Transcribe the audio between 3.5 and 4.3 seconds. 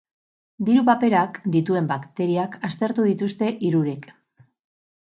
hirurek.